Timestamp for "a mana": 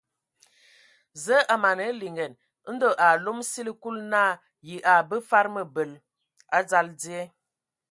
1.53-1.83